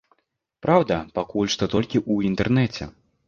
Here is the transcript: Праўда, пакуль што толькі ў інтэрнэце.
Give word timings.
Праўда, 0.65 0.95
пакуль 1.19 1.53
што 1.57 1.69
толькі 1.75 2.01
ў 2.13 2.31
інтэрнэце. 2.33 2.91